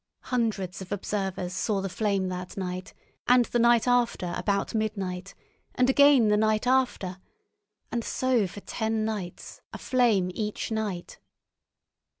[0.33, 2.95] Hundreds of observers saw the flame that night
[3.27, 5.35] and the night after about midnight,
[5.75, 7.19] and again the night after;
[7.91, 11.19] and so for ten nights, a flame each night.